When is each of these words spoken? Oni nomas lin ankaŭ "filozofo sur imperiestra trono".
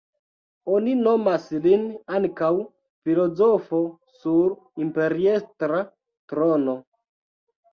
Oni 0.75 0.93
nomas 1.07 1.43
lin 1.65 1.83
ankaŭ 2.19 2.49
"filozofo 3.09 3.83
sur 4.23 4.59
imperiestra 4.87 5.83
trono". 6.33 6.79